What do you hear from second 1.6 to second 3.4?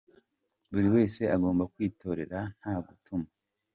kwitorera nta gutuma.